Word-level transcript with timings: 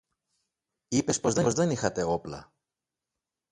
Είπες 0.87 1.19
πως 1.19 1.33
δεν 1.33 1.69
είχατε 1.69 2.03
όπλα 2.03 2.53